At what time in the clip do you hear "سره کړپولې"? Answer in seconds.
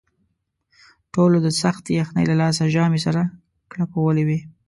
3.05-4.23